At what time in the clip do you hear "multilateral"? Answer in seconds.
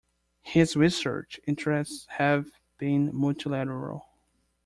3.15-4.07